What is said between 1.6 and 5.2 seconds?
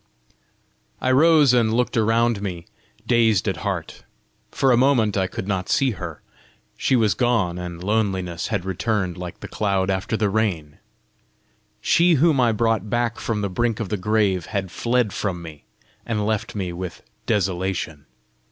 looked around me, dazed at heart. For a moment